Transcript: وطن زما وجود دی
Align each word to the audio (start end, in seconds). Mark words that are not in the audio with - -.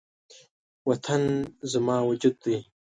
وطن 0.89 1.23
زما 1.71 1.97
وجود 2.09 2.35
دی 2.43 2.55